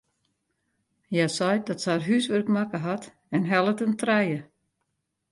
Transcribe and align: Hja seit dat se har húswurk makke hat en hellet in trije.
Hja 1.11 1.27
seit 1.37 1.63
dat 1.67 1.81
se 1.81 1.89
har 1.93 2.05
húswurk 2.07 2.47
makke 2.55 2.79
hat 2.85 3.05
en 3.35 3.45
hellet 3.51 3.83
in 3.85 3.93
trije. 4.01 4.39